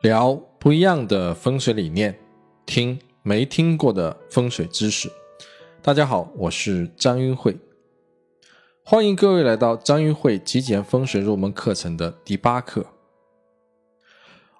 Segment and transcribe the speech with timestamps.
[0.00, 2.18] 聊不一样的风水理念，
[2.64, 5.12] 听没听过的风水知识。
[5.82, 7.54] 大家好，我是张云慧，
[8.82, 12.86] 欢迎各位来到张云慧极简风水入门课程的第八课。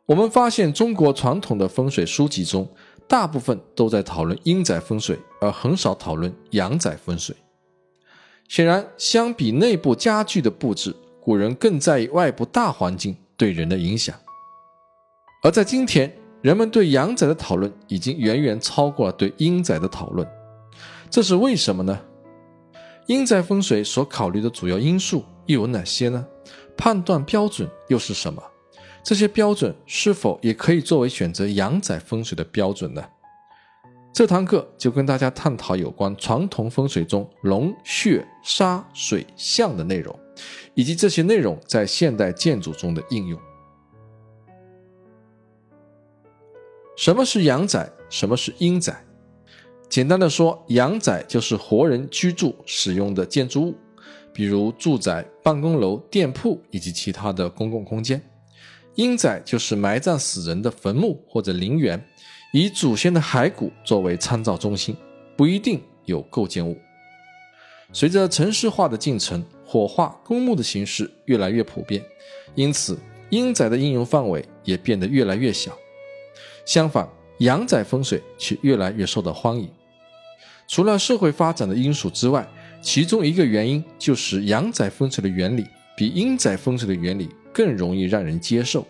[0.04, 2.68] 我们发现，中国传统的风水书籍中，
[3.08, 7.34] 大部分都在讨论阴宅风水，而很少讨论阳宅风水。
[8.46, 14.14] 显然，相比内部家具的布置，古人更在意外部大环境对人的影响。
[15.42, 20.28] 而在今天，人们对阳宅的讨论已经远远超过了对阴宅的讨论，
[21.08, 21.98] 这是为什么呢？
[23.06, 26.26] 阴宅风水所考虑的主要因素又有哪些呢？
[26.76, 28.42] 判断标准又是什么？
[29.02, 33.02] 这些标准是否也可以作为选择阳宅风水的标准呢？
[34.12, 40.14] 这堂课就跟大家探讨有关传统风水中龙、穴、沙、水、象的内容，
[40.74, 43.40] 以及这些内容在现代建筑中的应用。
[47.00, 47.90] 什么是阳宅？
[48.10, 49.02] 什么是阴宅？
[49.88, 53.74] 简单的说，阳宅就是活人居住使用的建筑物，
[54.34, 58.20] 比如住宅、办公楼、店铺以及其他的公共空间；
[58.96, 62.04] 阴宅就是埋葬死人的坟墓或者陵园，
[62.52, 64.94] 以祖先的骸骨作为参照中心，
[65.38, 66.76] 不一定有构建物。
[67.94, 72.04] 随着城市化的进程，火化公墓的形式越来越普遍，
[72.54, 72.98] 因此
[73.30, 75.74] 阴宅的应用范围也变得越来越小。
[76.64, 77.08] 相反，
[77.38, 79.68] 阳宅风水却越来越受到欢迎。
[80.68, 82.48] 除了社会发展的因素之外，
[82.80, 85.66] 其中一个原因就是阳宅风水的原理
[85.96, 88.86] 比阴宅风水的原理更容易让人接受。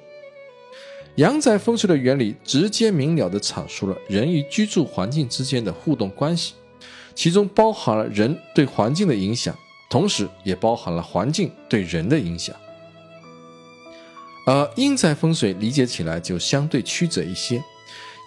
[1.17, 6.55] 阳宅风水的原理直接明了地阐述了人与居住环境之间的互动关系，
[7.15, 9.57] 其中包含了人对环境的影响，
[9.89, 12.55] 同时也包含了环境对人的影响。
[14.51, 17.63] 而阴宅风水理解起来就相对曲折一些，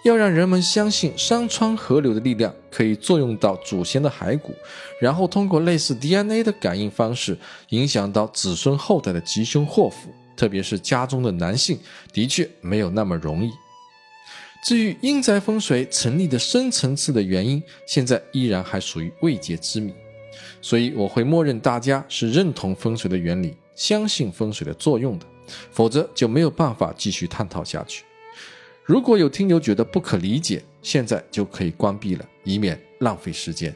[0.06, 4.54] 要让人们相信山川河流的力量可以作用到祖先的骸骨，
[4.98, 7.36] 然后通过类似 DNA 的感应方式
[7.68, 11.78] 影响到子孙后代的吉凶祸福，特别是家中的男性，
[12.10, 13.50] 的确没有那么容易。
[14.64, 19.92] 至于阴宅风水成立的深层次的原因，现在依然还属于未解之谜，
[20.62, 25.26] 所以我会默认大家是认同风水的原理，相信风水的作用的。
[25.70, 28.04] 否则就没有办法继续探讨下去。
[28.84, 33.74] 如果有听友觉得不可理解，现在就可以关闭了，以免浪费时间。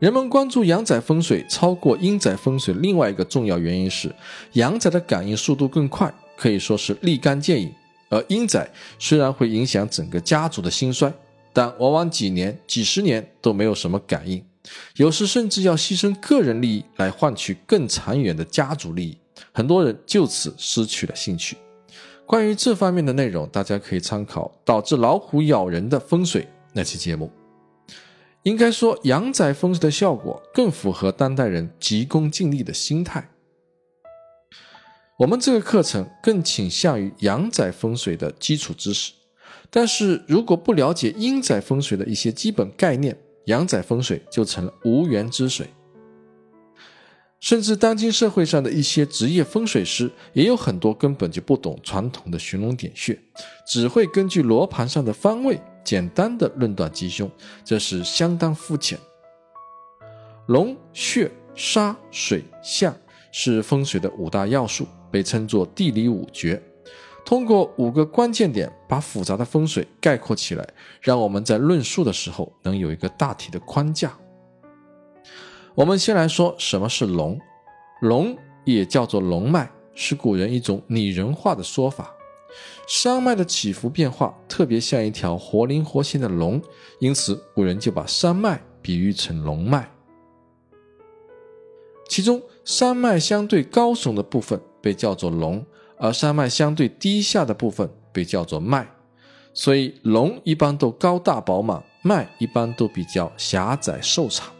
[0.00, 4.12] 人们关注阳宅风水超过阴宅风水，另外一个重要原因是，
[4.54, 7.70] 阳宅的感应速度更快，可以说是立竿见影；
[8.10, 8.68] 而阴宅
[8.98, 11.10] 虽然会影响整个家族的兴衰，
[11.52, 14.44] 但往往几年、几十年都没有什么感应，
[14.96, 19.16] 有时甚至要牺牲个人利益来换取更长远的家族利益。
[19.52, 21.56] 很多人就此失去了兴趣。
[22.26, 27.30] 关于这方面的内容，大家可以参考导致老虎咬人的风水那期节目。
[28.44, 33.30] 应该说，阳宅风水的效果更符合当代人急功近利的心态。
[35.18, 39.12] 我们这个课程更倾向于阳宅风水的基础知识，
[39.70, 45.68] 但是如果不了解阴宅风水的一些基本概念，阳宅风水就成了无源之水。
[47.44, 53.20] 甚至当今社会上的一些职业风水师，也有很多根本就不懂传统的寻龙点穴，
[53.68, 57.30] 只会根据罗盘上的方位简单的论断吉凶，
[57.62, 58.98] 这是相当肤浅。
[60.46, 62.96] 龙、穴、沙、水、象
[63.30, 66.62] 是风水的五大要素，被称作地理五诀。
[67.26, 70.66] 通过五个关键点，把复杂的风水概括起来，
[71.02, 74.16] 让我们在论述的时候能有一个大体的框架。
[75.74, 77.36] 我们先来说什么是龙，
[78.00, 82.14] 龙也叫做龙脉，是古人一种拟人化的说法。
[82.86, 86.62] 山脉的起伏变化特别像一条活灵活现的龙，
[87.00, 89.90] 因此古人就把山脉比喻成龙脉。
[92.08, 95.66] 其中，山脉相对高耸的部分被叫做龙，
[95.96, 98.88] 而山脉相对低下的部分被叫做脉。
[99.52, 104.53] 所以，龙一般都高大饱满，脉一般都比较狭窄瘦长。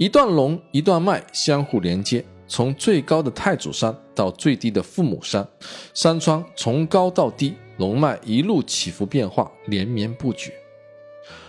[0.00, 5.46] 一段龙，一段脉相互连接，从最高的太祖山到最低的父母山，
[5.92, 10.54] 山川从高到低，龙脉一路起伏变化，连绵不绝。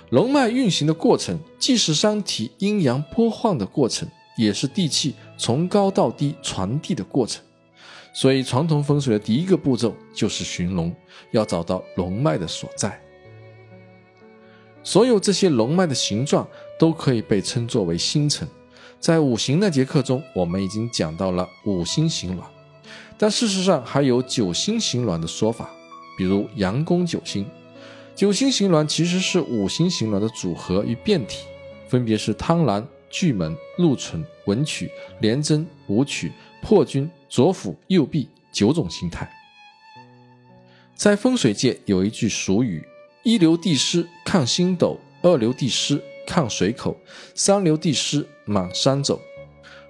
[0.09, 4.05] 龙脉运行的过程，既是山体阴阳波晃的过程，
[4.37, 7.41] 也是地气从高到低传递的过程。
[8.11, 10.93] 所以，传统风水的第一个步骤就是寻龙，
[11.31, 13.01] 要找到龙脉的所在。
[14.83, 16.45] 所有这些龙脉的形状。
[16.81, 18.47] 都可以被称作为星辰。
[18.99, 22.43] 在五行那节课中，我们已经讲到了五星形峦。
[23.19, 25.69] 但事实上还有九星形卵的说法，
[26.17, 27.45] 比如阳宫九星。
[28.15, 31.45] 九星形卵其实是五星形卵的组合与变体，
[31.87, 34.89] 分别是汤蓝、巨门、禄存、文曲、
[35.19, 36.31] 廉贞、武曲、
[36.63, 39.31] 破军、左辅、右弼九种形态。
[40.95, 42.83] 在风水界有一句俗语：
[43.21, 46.01] 一流地师看星斗，二流地师
[46.31, 46.95] 看水口，
[47.35, 49.19] 三流地师满山走。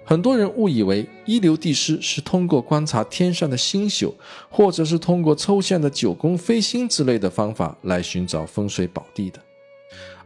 [0.04, 4.12] 很多人误以为一流地师是通过观察天上的星宿，
[4.50, 9.38] 或者是通过抽象的九宫飞星之类的方法来寻找风水宝地的。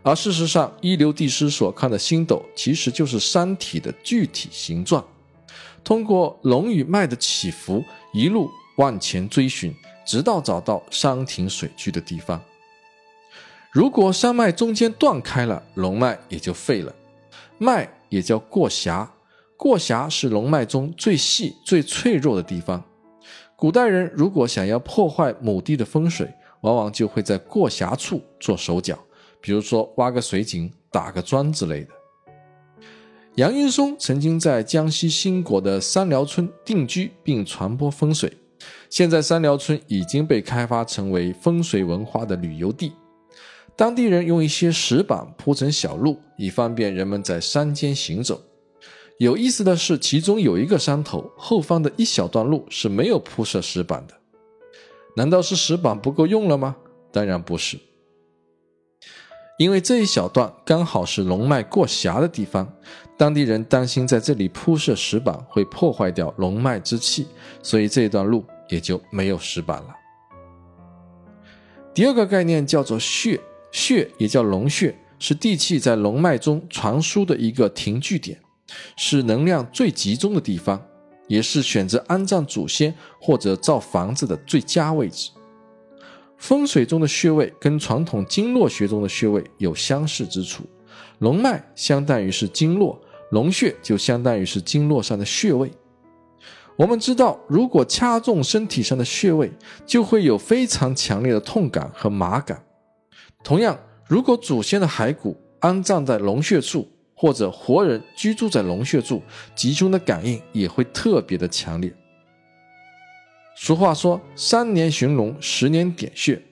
[0.03, 5.05] 而事实上，一流地师所看的星斗其实就是山体的具体形状，
[5.85, 7.85] 通过龙与脉的起伏，
[8.15, 9.71] 一路往前追寻，
[10.07, 12.41] 直到找到山停水居的地方。
[13.77, 16.95] 如果山脉中间断开了，龙脉也就废了，
[17.59, 19.13] 脉也叫过峡。
[19.55, 22.83] 过峡是龙脉中最细、最脆弱的地方。
[23.55, 26.27] 古代人如果想要破坏某地的风水，
[26.63, 28.99] 往往就会在过峡处做手脚，
[29.43, 31.91] 比如说挖个水井、打个桩之类的。
[33.35, 38.33] 杨云松曾经在江西兴国的三寮村定居并传播风水，
[38.89, 42.93] 现在三寮村已经被开发成为风水文化的旅游地。
[43.77, 48.41] 当地人用一些石板铺成小路，以方便人们在山间行走。
[49.19, 54.15] 有意思的是，其中有一个山头后方的一小段路是没有铺设石板的。
[55.15, 56.77] 难道是石板不够用了吗？
[57.13, 57.79] 当然不是，
[59.59, 62.71] 因为这一小段刚好是龙脉过峡的地方，
[63.17, 67.27] 当地人担心在这里铺设石板会破坏掉龙脉之气，
[67.63, 69.97] 所以这一段路也就没有石板了。
[71.95, 73.41] 第二个概念叫做穴，
[73.71, 78.41] 穴也叫龙穴，是地气在龙脉中传输的一个停聚点。
[78.97, 80.85] 是能量最集中的地方，
[81.29, 85.31] 也是选择安葬祖先或者造房子的最佳位置。
[86.37, 90.65] 风水中的穴位跟传统经络学中的穴位有相似之处，
[91.21, 95.71] 龙脉相当于是经络，龙穴就相当于是经络上的穴位。
[96.77, 99.51] 我们知道，如果掐中身体上的穴位，
[99.87, 102.66] 就会有非常强烈的痛感和麻感。
[103.47, 103.79] 同样，
[104.09, 106.85] 如果祖先的骸骨安葬在龙穴处，
[107.15, 109.23] 或者活人居住在龙穴处，
[109.55, 111.95] 集中的感应也会特别的强烈。
[113.55, 116.43] 俗话说“三年寻龙，十年点穴”，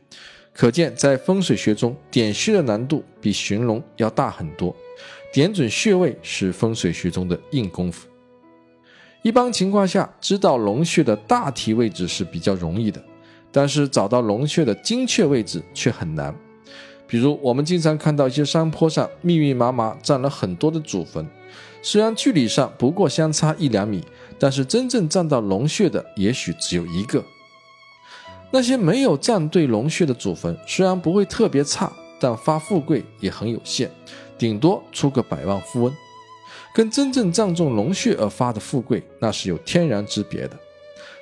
[0.54, 4.72] 可见在风水学中，点穴的难度比寻龙要大很多。
[5.32, 8.06] 点准穴位是风水学中的硬功夫。
[9.22, 13.02] 一般情况下，知道龙穴的大体位置是比较容易的，
[13.50, 16.32] 但是找到龙穴的精确位置却很难。
[17.14, 21.24] 比如，我们经常看到一些山坡上密密麻麻站了很多的祖坟，
[21.80, 24.02] 虽然距离上不过相差一两米，
[24.36, 27.24] 但是真正站到龙穴的也许只有一个。
[28.50, 33.88] 那些没有站对龙穴的祖坟，虽然不会特别差，但发富贵也很有限，
[34.36, 35.94] 顶多出个百万富翁。
[36.74, 40.58] 跟真正站中龙穴而发的富贵，那是有天壤之别的。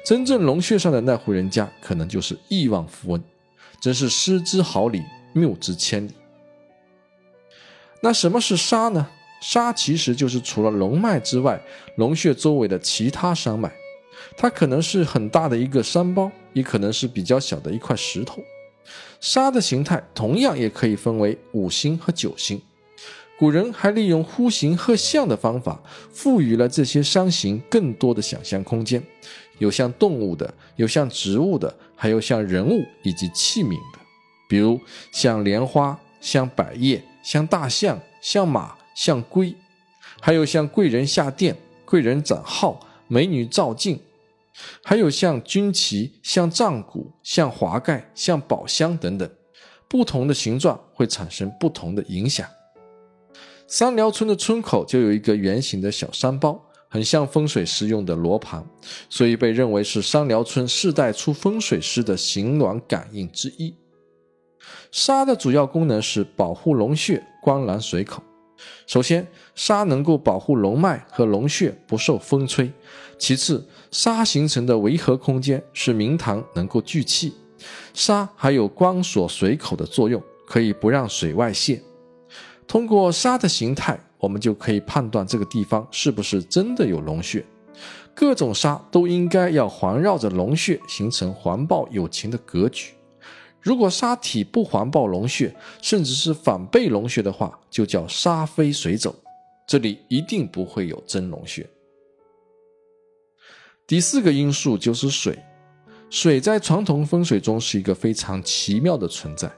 [0.06, 3.22] 真正龙穴上的那户人家，可能就是亿万富翁，
[3.78, 5.02] 真是失之毫厘。
[5.32, 6.12] 谬之千里。
[8.00, 9.08] 那什么是沙呢？
[9.40, 11.60] 沙其实就是除了龙脉之外，
[11.96, 13.72] 龙穴周围的其他山脉。
[14.36, 18.40] 它可能是很大的一个山包，也可能是比较小的一块石头。
[19.20, 22.60] 沙的形态同样也可以分为五星和九星。
[23.38, 29.02] 古人还利用呼形鹤象的方法，赋予了这些山形更多的想象空间。
[29.58, 34.01] 有像动物的，有像植物的，还有像人物以及器皿的。
[34.52, 34.78] 比如
[35.10, 39.54] 像莲花、像百叶、像大象、像马、像龟，
[40.20, 41.56] 还有像贵人下殿、
[41.86, 42.78] 贵人展号、
[43.08, 43.98] 美女照镜，
[44.84, 49.26] 还有像军旗、像战鼓、像华盖、像宝箱等等，
[49.88, 52.46] 不同的形状会产生不同的影响。
[53.66, 58.62] 三寮村的村口就有一个圆形的小山包，很像风水师用的罗盘，
[59.08, 63.74] 所以被认为是三寮村世代出风水师的行卵感应之一。
[64.90, 68.22] 沙的主要功能是保护龙穴、观澜水口。
[68.86, 72.66] 首先，沙能够保护龙脉和龙穴不受风吹；
[73.18, 77.32] 其次，沙形成的围合空间使明堂能够聚气。
[77.92, 81.82] 沙还有关锁水口的作用，可以不让水外泄。
[82.66, 87.44] 通过沙的形态，我们就可以判断这个地方是不是真的有龙穴。
[88.14, 92.92] 各种沙都应该要环绕着龙穴，形成环抱有情的格局。
[93.62, 99.14] 如果沙体不环抱龙穴，甚至是反背龙穴的话，就叫沙飞水走，
[99.66, 101.64] 这里一定不会有真龙穴。
[103.86, 105.38] 第四个因素就是水。
[106.10, 109.50] 水在传统风水中是一个非常奇妙的存在。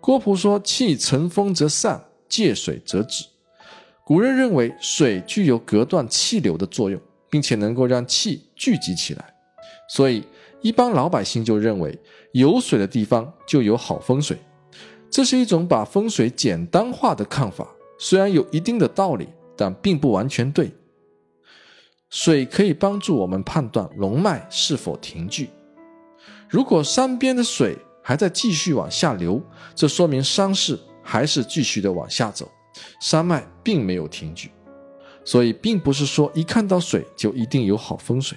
[0.00, 3.26] 郭璞说：“气乘风则散，借水则止。”
[4.06, 9.34] 古人认为水具有隔断气流的作用，并且能够让气聚集起来，
[9.88, 10.24] 所以
[10.62, 11.98] 一般老百姓就认为
[12.32, 14.38] 有水的地方就有好风水。
[15.10, 20.72] 这是一种把风水简单化的看法，虽然有一定的道理，但并不完全对。
[22.08, 25.50] 水可以帮助我们判断龙脉是否停聚。
[26.48, 29.42] 如果山边的水还在继续往下流，
[29.74, 32.50] 这说明山势还是继续的往下走，
[33.00, 34.50] 山脉并没有停聚。
[35.24, 38.36] 所以，并不是说一看到水就一定有好风水。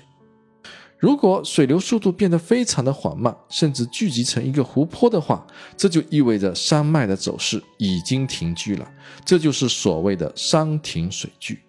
[0.98, 8.92] 如果水流速度变得非常的缓慢，甚至聚集成一个湖泊的话，这就意味着山脉的走势已经停居了，
[9.25, 11.60] 这就是所谓的山停水聚。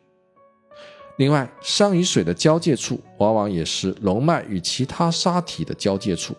[1.18, 6.34] 另外，山与水的交界处，往往也是龙脉与其他沙体的交界处，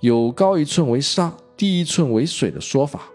[0.00, 3.08] 有高一寸为沙，低一寸为水的说法。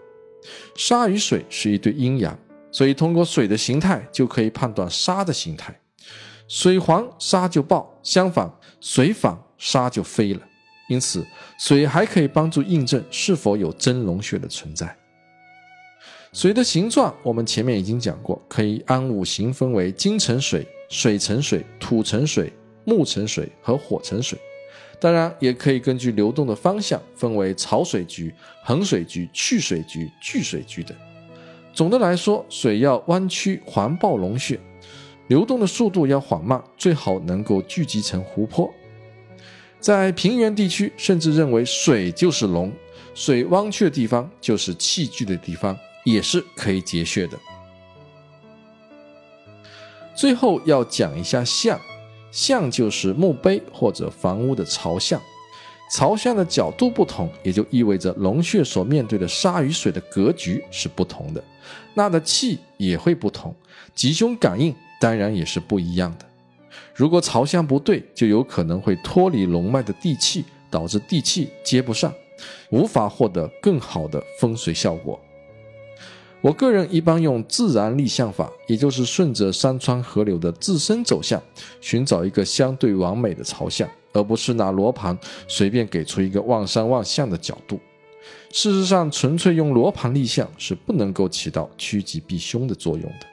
[0.74, 2.36] 沙与水是一对阴阳，
[2.70, 5.78] 所以通过水的形态就可以判断沙的形态。
[6.48, 10.40] 水黄沙就爆，相反，水反沙就飞了。
[10.88, 11.26] 因此，
[11.58, 14.94] 水还可以帮助印证是否有真龙穴的存在。
[16.32, 20.66] 水的形状，我们前面已经讲过，可以按五行分为金成水。
[20.88, 22.52] 水成水，土成水，
[22.84, 24.38] 木成水和火成水，
[25.00, 28.30] 当然也可以根据流动的方向分为潮水局、
[28.62, 30.94] 横水局、去水局、聚水局等。
[31.72, 34.60] 总的来说，水要弯曲环抱龙穴，
[35.28, 38.72] 流动的速度要缓慢，最好能够聚集成湖泊。
[39.80, 42.72] 在平原地区，甚至认为水就是龙，
[43.14, 47.38] 水弯曲的地方就是气聚的地方，也是可以结穴的。
[50.14, 51.80] 最后要讲一下向，
[52.30, 55.20] 向就是墓碑或者房屋的朝向，
[55.90, 61.42] 朝向的角度不同，也就意味着龙穴所面对的沙与水的格局是不同的，
[61.94, 63.52] 纳的气也会不同，
[63.94, 66.24] 吉凶感应当然也是不一样的。
[66.94, 72.14] 如果朝向不对，就有可能会脱离龙脉的地气，导致地气接不上，
[72.70, 75.18] 无法获得更好的风水效果。
[76.40, 81.42] 我个人一般用自然立向法，也就是顺着山川河流的自身走向，
[81.80, 85.18] 寻找一个相对完美的朝向，而不是拿罗盘
[85.48, 87.80] 随便给出一个望山望向的角度。
[88.52, 93.31] 事实上，纯粹用罗盘立向是不能够起到趋吉避凶的作用的。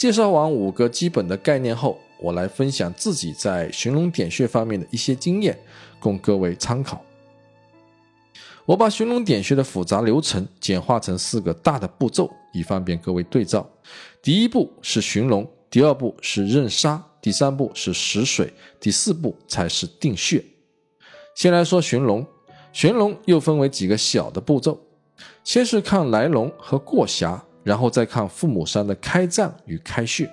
[0.00, 5.60] 介绍完五个基本的概念后，我来分享自己在寻龙点穴方面的一些经验，
[5.98, 7.04] 供各位参考。
[8.64, 13.68] 我把寻龙点穴的复杂流程简化成四个大的步骤，以方便各位对照。
[14.22, 20.42] 第一步是寻龙，第二步是认沙，第三步是识水，第四步才是定穴。
[21.34, 22.26] 先来说寻龙，
[22.72, 24.80] 寻龙又分为几个小的步骤，
[25.44, 30.30] 先是看来龙和过峡，然后再看父母山的开脏与开穴，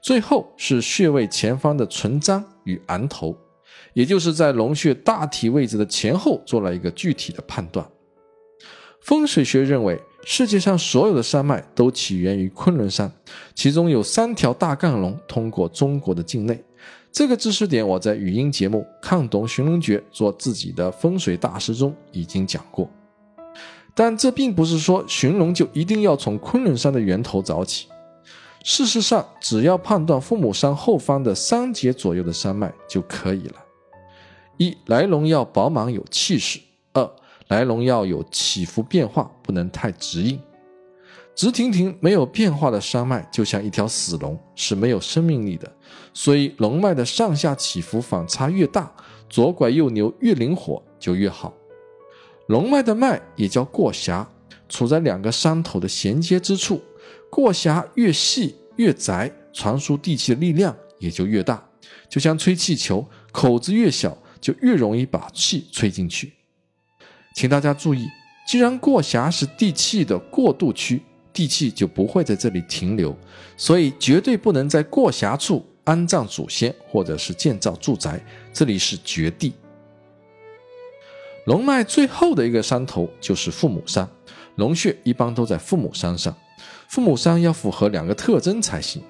[0.00, 3.36] 最后是穴位前方的存章与昂头。
[3.92, 7.84] 也就是在龙穴大体位置的前后做了一个具体的判断。
[9.00, 13.10] 风水学认为，世界上所有的山脉都起源于昆仑山，
[13.54, 16.62] 其中有三条大干龙通过中国的境内。
[17.10, 22.88] 这个知识点我在语音节目《看懂寻龙诀，做自己的风水大师》中已经讲过。
[23.94, 27.88] 但这并不是说寻龙就一定要从昆仑山的源头找起。
[28.62, 33.54] 事实上，只要判断父母山后方的三节左右的山脉就可以了。
[34.58, 36.60] 一来龙要饱满有气势，
[36.92, 37.10] 二
[37.48, 40.38] 来龙要有起伏变化，不能太直硬。
[41.34, 45.72] 直挺挺没有变化的山脉就像一条死龙，是没有生命力的。
[46.12, 48.92] 所以龙脉的上下起伏反差越大，
[49.30, 51.50] 左拐右扭越灵活就越好。
[52.50, 54.28] 龙脉的脉也叫过峡，
[54.68, 56.82] 处在两个山头的衔接之处，
[57.30, 61.64] 过峡越细越窄，传输地气的力量也就越大。
[62.08, 64.16] 就像吹气球，口子越小。
[64.40, 66.32] 就越容易把气吹进去，
[67.36, 68.06] 请大家注意，
[68.48, 73.14] 既然过峡是地气的过渡区，地气就不会在这里停留，
[73.54, 78.18] 所以绝对不能在过峡处安葬祖先或者是建造住宅，
[78.50, 79.52] 这里是绝地。
[81.50, 84.08] 龙脉最后的一个山头就是父母山，
[84.54, 86.32] 龙穴一般都在父母山上，
[86.86, 89.02] 父母山要符合两个特征才行，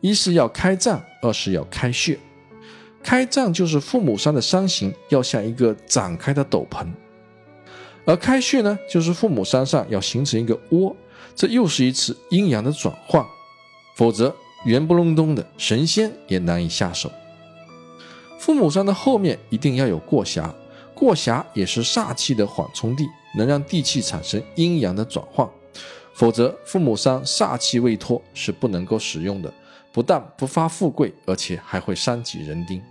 [0.00, 2.16] 一是要开脏，二是要开穴。
[3.02, 6.86] 开脏就是父母山的山形要像一个展开的斗篷，
[8.04, 10.94] 而开穴呢，就是父母山上要形成一个窝，
[11.34, 13.26] 这又是一次阴阳的转换，
[13.96, 14.32] 否则
[14.64, 17.10] 圆不隆咚的神仙也难以下手。
[18.38, 20.54] 父母山的后面一定要有过峡，
[21.00, 25.48] 过峡也是煞气的缓冲地，能让地气产生阴阳的转换。
[26.12, 29.50] 否则，父母山煞气未脱是不能够使用的，
[29.90, 32.82] 不但不发富贵，而且还会伤及人丁。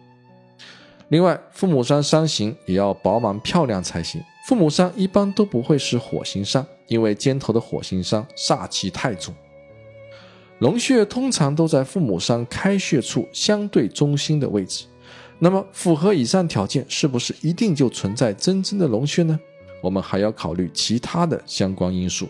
[1.09, 4.19] 另外，父母山山形也要饱满漂亮才行。
[4.47, 9.31] 父母山一般都不会是火星山，因为尖头的火星山煞气太重。
[10.57, 14.85] 龙穴通常都在父母山开穴处相对中心的位置。
[15.41, 19.39] 那么，符合以上条件，是不是一定就存在真正的龙穴呢？
[19.81, 22.27] 我们还要考虑其他的相关因素。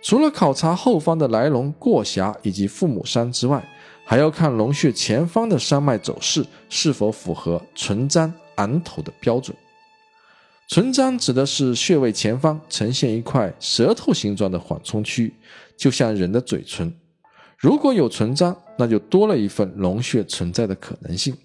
[0.00, 3.68] 除了考察后方的来龙过峡以及父母山之外，
[4.04, 9.56] 还要看龙穴前方的山脉走势是否符合唇簪昂头的标准。
[10.68, 15.34] 唇簪指的是穴位前方呈现一块舌头形状的缓冲区，
[15.76, 16.94] 就像人的嘴唇。
[17.58, 21.36] 如果有唇簪，那就多了一份龙穴存在的可能性。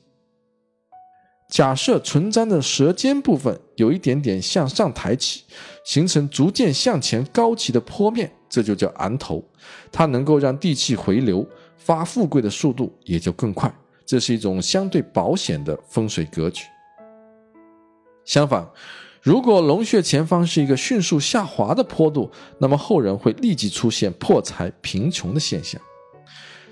[1.51, 5.43] 假设唇粘的舌尖部分有一点点向上抬起，
[5.83, 9.43] 形成逐渐向前高起的坡面，这就叫昂头，
[9.91, 11.45] 它能够让地气回流。
[11.75, 13.73] 发富贵的速度也就更快，
[14.05, 16.63] 这是一种相对保险的风水格局。
[18.23, 18.65] 相反，
[19.19, 25.81] 如果龙穴前方是一个迅速下滑的坡度，那么后人会立即出现破财贫穷的现象。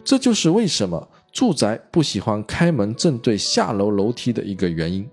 [0.06, 5.10] 这就是为什么住宅不喜欢开门正对下楼楼梯的一个原因。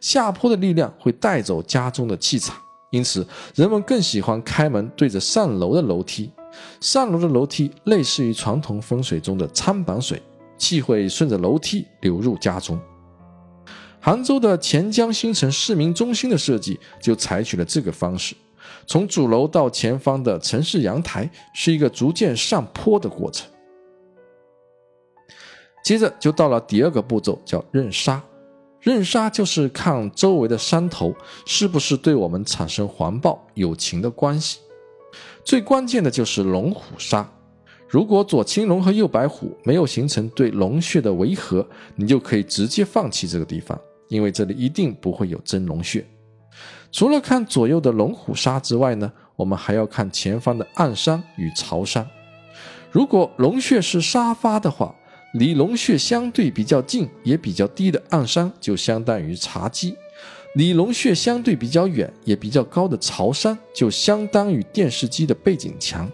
[0.00, 2.56] 下坡的力量会带走家中的气场，
[2.90, 6.30] 因此人们更喜欢开门对着上楼的楼梯。
[6.80, 10.22] 上楼的楼梯类似于传统风水中的餐板水，
[10.56, 12.80] 气会顺着楼梯流入家中。
[14.00, 18.34] 杭州的钱江新城市民中心的设计就采取了这个方式，
[18.86, 23.46] 从主楼到前方的城市阳台是一个逐渐上坡的过程。
[25.86, 28.20] 接着就到了第二个步骤，叫认杀。
[28.80, 34.58] 认杀就是看周围的山头是不是对我们产生环抱有情的关系。
[35.44, 37.24] 最关键的就是龙虎杀。
[37.88, 46.04] 如果左青龙和右白虎没有形成对龙穴的围合，你就可以直接放弃这个地方，因为这里一定不会有真龙穴。
[46.90, 52.04] 除了看左右的龙虎杀之外呢，我们还要看前方的暗山与朝山。
[52.90, 54.92] 如果龙穴是沙发的话，
[55.32, 59.94] 离龙穴相对比较近也比较低的暗山就相当于茶几。
[60.54, 66.10] 离龙穴相对比较远也比较高的朝山，就相当于电视机的背景墙。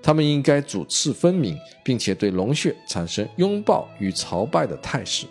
[0.00, 5.26] 它们应该主次分明，并且对龙穴产生拥抱与朝拜的态势。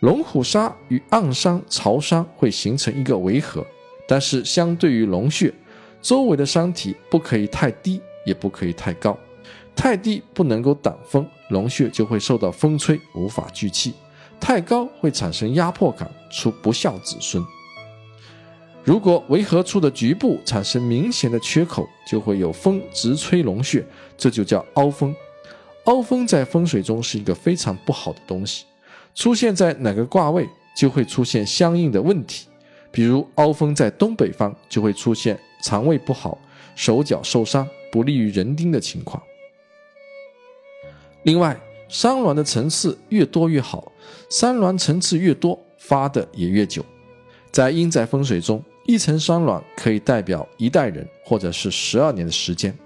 [0.00, 3.66] 龙虎沙与暗山、朝山会形成一个围合，
[4.08, 5.52] 但是相对于龙穴，
[6.00, 9.18] 周围的山体不可以太低，也不可以太高。
[9.74, 13.94] 太低不能够挡风，龙穴就会受到风吹，无法聚气。
[14.38, 17.44] 太高会产生压迫感，出不孝子孙。
[18.84, 23.84] 如果围合处的局部产生明显的缺口，就会有风直吹龙穴，
[24.16, 25.14] 这就叫凹风。
[25.84, 28.64] 凹风在风水中是一个非常不好的东西，
[29.14, 32.48] 出现在哪个卦位就会出现相应的问题。
[32.90, 36.36] 比如凹风在东北方，就会出现肠胃不好、
[36.74, 39.22] 手脚受伤、不利于人丁的情况。
[41.24, 41.58] 另外，
[41.88, 43.92] 山峦的层次越多越好，
[44.28, 46.84] 山峦层次越多，发的也越久。
[47.50, 52.76] 在阴宅风水中，一层山峦可以代表一代人，或者是十二年的时间。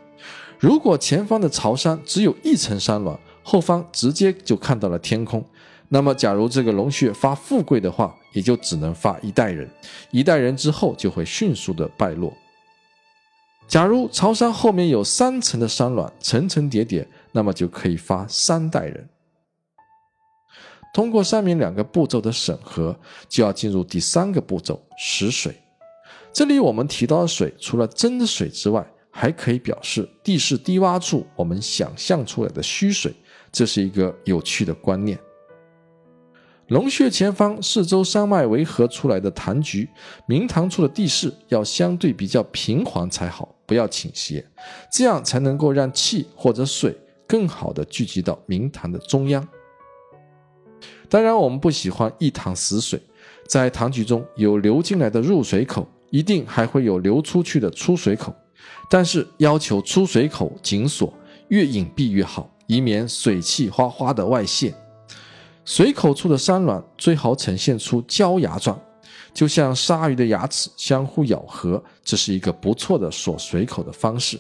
[0.59, 5.45] 如果前方的朝山只有一层山峦，后方直接就看到了天空，
[5.89, 9.71] 那么假如这个龙穴发富贵的话，也就只能发一代人，
[10.11, 12.33] 一代人之后就会迅速的败落。
[13.69, 17.07] 假如朝山后面有三层的山峦，层层叠叠。
[17.37, 19.07] 那么就可以发三代人。
[20.95, 25.55] 通过上面两个步骤的审核，就要进入第三个步骤实水。
[26.33, 33.13] 这里我们提到的水，除了真的水之外，还可以表示地势低洼处我们想象出来的虚水，
[33.53, 35.19] 这是一个有趣的观念。
[36.69, 39.87] 龙穴前方四周山脉围合出来的潭局，
[40.27, 44.45] 明堂处的地势要相对比较平缓才好，不要倾斜，
[44.91, 46.97] 这样才能够让气或者水。
[47.27, 49.47] 更好的聚集到明堂的中央。
[51.09, 53.01] 当然，我们不喜欢一塘死水，
[53.47, 58.35] 在堂局中有流进来的入水口，一定还会有流出去的出水口。
[58.91, 61.13] 但是要求出水口紧锁，
[61.49, 64.75] 越隐蔽越好，以免水气哗哗的外泄。
[65.65, 68.81] 水口处的山峦最好呈现出焦牙状，
[69.33, 74.39] 就像鲨鱼的牙齿相互咬合，这是一个不错的锁水口的方式。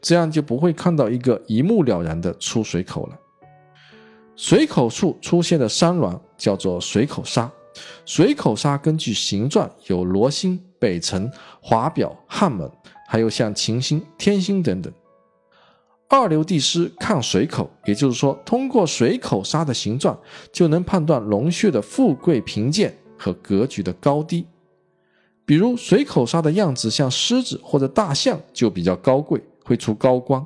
[0.00, 3.18] 这样就不会看到一个一目了然的出水口了。
[4.36, 7.50] 水口处出现的山峦叫做水口沙。
[8.04, 12.70] 水口沙根据形状有罗星、北辰、华表、汉门，
[13.08, 14.92] 还有像擎星、天星等等。
[16.08, 20.16] 二流地师看水口，也就是说，通过水口沙的形状，
[20.52, 24.46] 就能判断龙穴的富贵贫贱和格局的高低。
[25.44, 30.40] 比如水口沙的样子像狮子或者大象，就比较高贵，会出高官；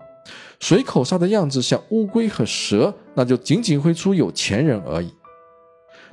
[0.61, 5.13] 水口沙的样子像乌龟和蛇，那就仅仅会出有钱人而已。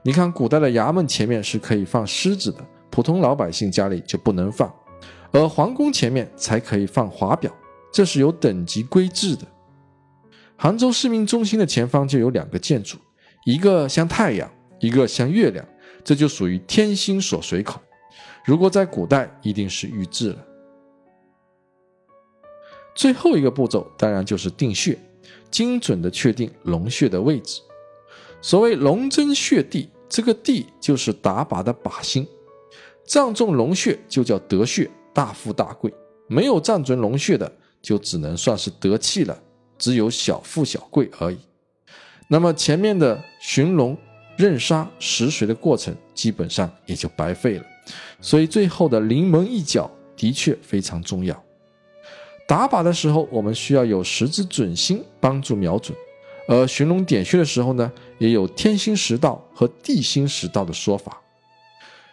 [0.03, 4.69] 你看，古代的衙门前面是可以放狮子的，普通老百姓家里就不能放；
[5.31, 7.51] 而皇宫前面才可以放华表，
[7.91, 9.45] 这是有等级规制的。
[10.57, 12.97] 杭州市民中心的前方就有两个建筑，
[13.45, 15.65] 一个像太阳，一个像月亮，
[16.03, 17.81] 这就属于天心锁水口。
[18.45, 20.37] 如果在古代，一定是玉制了。
[22.95, 24.97] 最后一个步骤当然就是定穴，
[25.51, 27.61] 精准的确定龙穴的位置。
[28.41, 29.89] 所谓龙争穴地。
[30.07, 32.25] 这个地就是打靶的靶心，
[33.05, 35.91] 站中龙穴就叫得穴，大富大贵；
[36.27, 39.37] 没有站准龙穴的，就只能算是得气了，
[39.79, 41.37] 只有小富小贵而已。
[42.29, 43.97] 那么前面的寻龙、
[44.37, 47.65] 任杀、食水的过程，基本上也就白费了。
[48.21, 51.43] 所以最后的临门一脚的确非常重要。
[52.47, 55.97] 打靶的时候，我们需要有十字准星帮助瞄准。
[56.47, 61.19] 而寻龙点穴的时候呢，也有天心十道和地心十道的说法。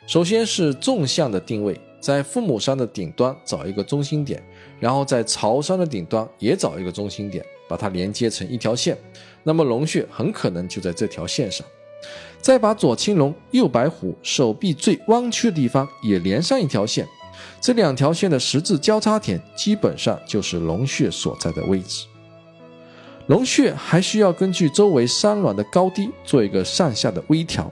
[0.07, 4.43] 首先是纵向的定位，在父母山的顶端找一个中心点，
[4.81, 8.97] 然后在朝山的顶端也找一个中心点，把它连接成一条线。
[9.43, 11.67] 那么龙穴很可能就在这条线上。
[12.41, 17.07] 再把左青龙、右白虎手臂最弯曲的地方也连上一条线，
[17.61, 22.07] 这两条线的十字交叉点基本上就是龙穴所在的位置。
[23.29, 27.71] 龙穴还需要根据周围山峦的高低做一个上下的微调，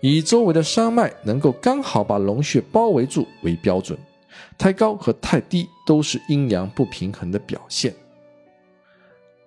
[0.00, 3.96] 以周围的山脉能够刚好把龙穴包围住为标准，
[4.58, 7.94] 太高和太低都是阴阳不平衡的表现。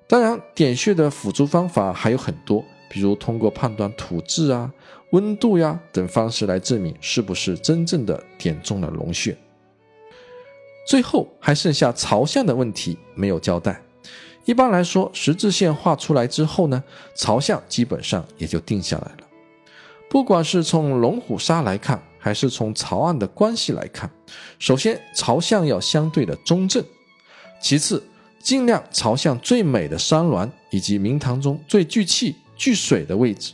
[0.07, 4.71] 当然，点穴的辅助方法还有很多，比如通过判断土质啊、
[5.09, 9.35] 温度呀等方式来证明是不是真正的点中了龙穴。
[10.85, 13.81] 最后还剩下朝向的问题没有交代。
[14.45, 16.83] 一般来说，十字线画出来之后呢，
[17.15, 19.27] 朝向基本上也就定下来了。
[20.07, 24.09] 不管是从龙虎沙来看，还是从朝岸的关系来看，
[24.59, 26.85] 首先朝向要相对的中正，
[27.59, 28.03] 其次
[28.39, 33.53] 尽量朝向最美的山峦以及明堂中最聚气聚水的位置。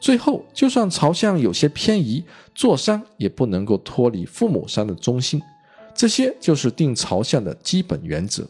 [0.00, 2.24] 最后，就算朝向有些偏移，
[2.56, 5.40] 坐山也不能够脱离父母山的中心。
[5.98, 8.46] 这些就是定朝向的基本原则。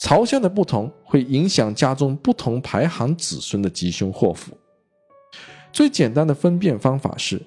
[0.00, 4.50] 朝向的不同会影响家中不同排行子孙的吉凶祸福。
[5.72, 7.40] 最简单的分辨方法是，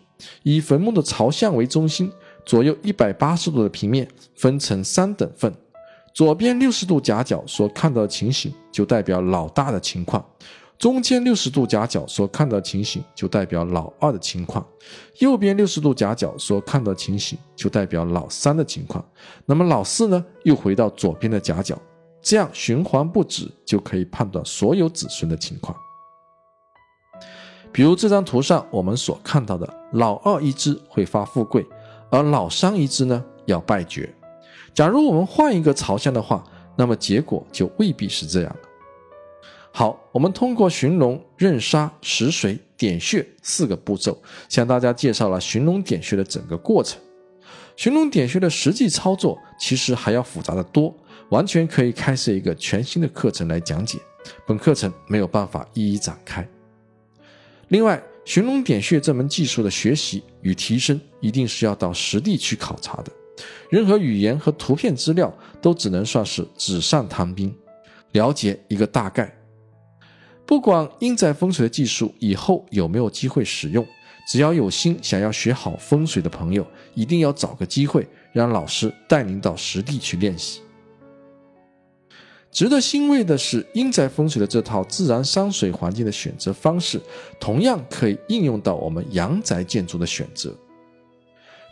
[0.44, 2.10] 以坟墓的朝向为中心，
[2.46, 5.54] 左右一百八十度的平面分成三等份，
[6.14, 10.26] 左边六十度夹角所看到的情形就代表老大的情况，
[10.80, 14.66] 中间六十度夹角所看到的情形就代表老二的情况，
[15.18, 19.04] 右边六十度夹角所看到的情形就代表老三的情况。
[19.46, 21.78] 那么老四呢，又回到左边的夹角。
[22.22, 25.76] 这样循环不止，就可以判断所有子孙的情况。
[27.74, 31.66] 比如这张图上我们所看到的，老二一只会发富贵，
[32.10, 34.10] 而老三一只呢要败绝。
[34.74, 36.42] 假如我们换一个朝向的话，
[36.78, 38.69] 那么结果就未必是这样了。
[39.72, 47.00] 好，我们通过寻龙、认杀、食髓、点穴四个步骤，向大家介绍了寻龙点穴的整个过程。
[47.76, 50.94] 寻龙点穴的实际操作其实还要复杂的多。
[51.30, 54.00] 完全可以开设一个全新的课程来讲解，
[54.48, 56.44] 本课程没有办法一一展开。
[57.68, 63.12] 另外，寻龙点穴这门技术的学习与提升，一定是要到实地去考察的。
[63.70, 67.56] 任何语言和图片资料都只能算是纸上谈兵，
[68.14, 69.32] 了解一个大概。
[70.50, 73.86] 不管阴宅风水的技术以后有没有机会使用，
[74.28, 80.62] 只要有心想要学好风水的朋友，一定要找个机会让老师带您到实地去练习。
[82.50, 87.00] 值得欣慰的是，阴宅风水的这套自然山水环境的选择方式，
[87.40, 90.52] 同样可以应用到我们阳宅建筑的选择。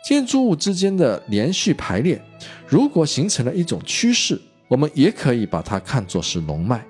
[0.06, 2.22] 建筑物之间的连续排列，
[2.68, 6.86] 如果形成了一种趋势，我们也可以把它看作是龙脉。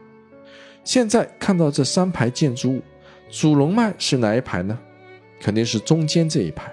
[0.88, 2.82] 现在看到这三排建筑物，
[3.28, 4.78] 主龙脉是哪一排呢？
[5.38, 6.72] 肯定是中间这一排。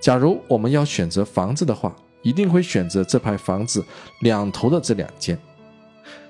[0.00, 3.84] 假如我们要选择房子的话，一定会选择这排房子
[4.22, 5.38] 两头的这两间。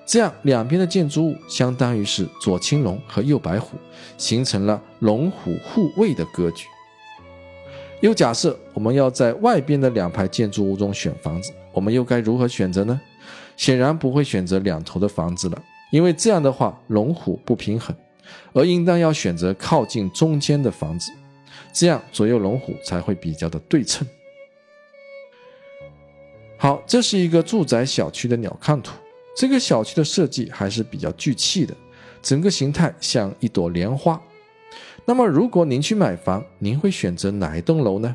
[0.05, 3.77] 这样两边的建筑物相当于是左青龙和右白虎，
[4.19, 6.67] 形成了龙虎护卫的格局。
[8.01, 13.01] 又假设我们要在外边的两排建筑物中选房子，我们又该如何选择呢？
[13.57, 17.95] 显然不会选择两头的房子了，因为这样的话龙虎不平衡，
[18.53, 21.13] 而应当要选择靠近中间的房子，
[21.73, 24.07] 这样左右龙虎才会比较的对称。
[26.57, 28.93] 好，这是一个住宅小区的鸟瞰图。
[29.37, 31.75] 这个小区的设计还是比较聚气的，
[32.21, 34.21] 整个形态像一朵莲花。
[35.07, 38.15] 那么，如果您去买房，您会选择哪一栋楼呢？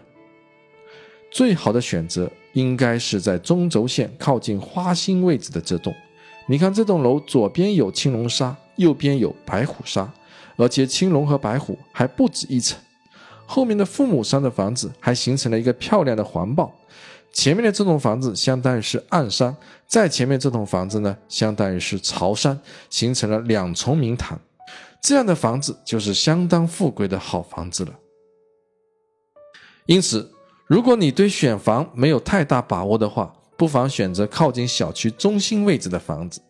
[1.31, 5.93] 最好的选择应该是在中轴线靠近花心位置的这栋。
[6.47, 10.07] 你看，这栋楼左边有青龙沙，右边有白虎沙，
[10.57, 12.79] 而且青龙和白虎还不止一层。
[13.47, 16.71] 后面的父母山的房子还形成了一个漂亮的环抱。
[17.33, 19.55] 前面的这栋房子相当于是暗山，
[19.87, 22.57] 再前面这栋房子呢，相当于是朝山，
[22.89, 24.39] 形成了两重明堂。
[25.01, 27.93] 这样的房子就是相当富贵的好房子了。
[29.85, 30.31] 因此，
[30.65, 36.41] 如果你对选房没有太大把握的话，不妨选择靠近小区中心位置的房子。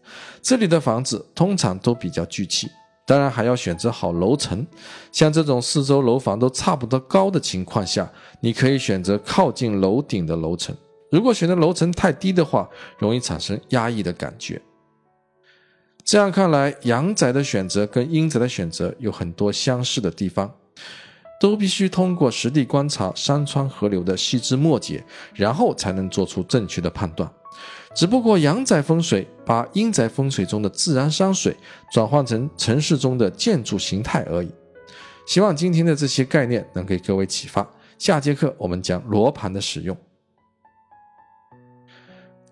[0.41, 2.69] 这里的房子通常都比较聚气。
[3.07, 4.65] 当然还要选择好楼层，
[5.11, 10.75] 像这种四周楼房都差不多高的情况下，你可以选择靠近楼顶的楼层。
[11.11, 14.59] 如果选择楼层太低的话，容易产生压抑的感觉。
[16.03, 20.51] 这样看来，阳宅的选择跟阴宅的选择有很多相似的地方，
[21.39, 27.29] 都必须通过实地观察山川河流的细枝末节，然后才能做出正确的判断。
[27.93, 31.55] 只不过阳宅风水把阴宅风水中的自然山水
[31.91, 34.51] 转换成城市中的建筑形态而已。
[35.25, 37.65] 希望今天的这些概念能给各位启发。
[37.97, 39.97] 下节课我们讲罗盘的使用。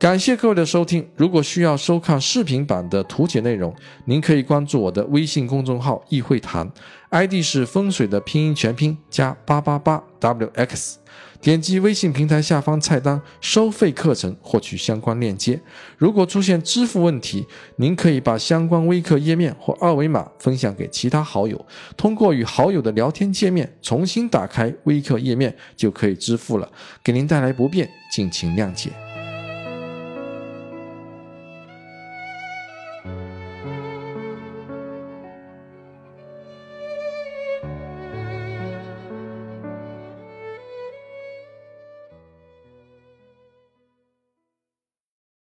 [0.04, 1.08] 感谢各位的收听。
[1.16, 6.70] 如果需要收看视频版的图解内容，您可以关注我的微信公众号“易会谈
[7.10, 10.96] ”，ID 是风水的拼音全拼加八八八 wx。
[11.40, 15.58] 点击微信平台下方菜单“收费课程”获取相关链接。
[15.98, 26.70] 如果出现支付问题，您可以把相关微课页面或二维码分享给其他好友，通过与好友的聊天界面重新打开微课页面就可以支付了。
[27.02, 28.90] 给您带来不便，敬请谅解。